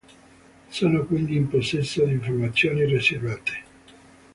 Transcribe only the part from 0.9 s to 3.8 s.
quindi, in possesso di informazioni riservate.